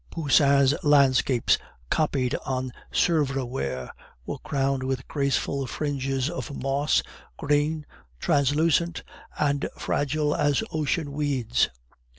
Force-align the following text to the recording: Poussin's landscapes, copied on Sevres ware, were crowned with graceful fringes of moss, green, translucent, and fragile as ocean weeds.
Poussin's 0.09 0.73
landscapes, 0.83 1.59
copied 1.91 2.33
on 2.43 2.71
Sevres 2.91 3.43
ware, 3.45 3.93
were 4.25 4.39
crowned 4.39 4.81
with 4.81 5.07
graceful 5.07 5.67
fringes 5.67 6.27
of 6.27 6.57
moss, 6.59 7.03
green, 7.37 7.85
translucent, 8.19 9.03
and 9.37 9.69
fragile 9.77 10.33
as 10.33 10.63
ocean 10.71 11.11
weeds. 11.11 11.69